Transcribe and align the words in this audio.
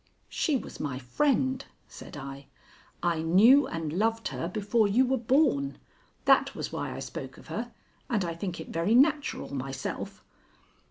"She 0.29 0.55
was 0.57 0.79
my 0.79 0.97
friend," 0.97 1.63
said 1.87 2.17
I. 2.17 2.47
"I 3.03 3.21
knew 3.21 3.67
and 3.67 3.93
loved 3.93 4.29
her 4.29 4.47
before 4.47 4.87
you 4.87 5.05
were 5.05 5.15
born. 5.19 5.77
That 6.25 6.55
was 6.55 6.73
why 6.73 6.95
I 6.95 6.99
spoke 6.99 7.37
of 7.37 7.49
her, 7.49 7.71
and 8.09 8.25
I 8.25 8.33
think 8.33 8.59
it 8.59 8.69
very 8.69 8.95
natural 8.95 9.53
myself." 9.53 10.23